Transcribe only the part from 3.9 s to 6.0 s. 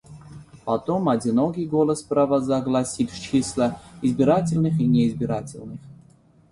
избирательных и неизбирательных.